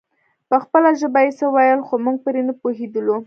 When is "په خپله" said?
0.49-0.89